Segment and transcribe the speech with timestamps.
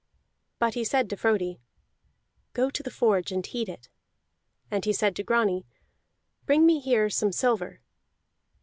[0.57, 1.59] But he said to Frodi,
[2.53, 3.87] "Go to the forge and heat it."
[4.71, 5.67] And he said to Grani,
[6.47, 7.81] "Bring me here some silver."